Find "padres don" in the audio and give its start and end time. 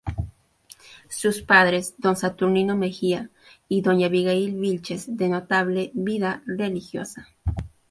1.43-2.15